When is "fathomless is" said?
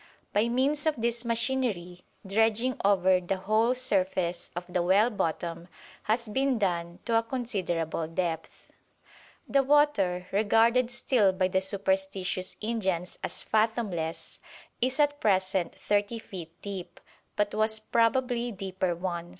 13.43-14.99